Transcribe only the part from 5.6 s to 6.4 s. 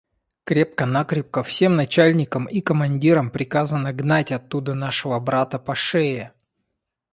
шее.